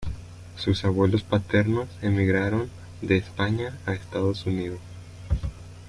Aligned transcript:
Sus 0.57 0.83
abuelos 0.83 1.21
paternos 1.21 1.87
emigraron 2.01 2.71
de 3.03 3.17
España 3.17 3.77
a 3.85 3.93
Estados 3.93 4.47
Unidos. 4.47 4.79